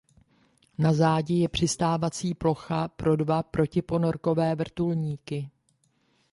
[0.77, 5.49] Na zádi je přistávací plocha pro dva protiponorkové vrtulníky.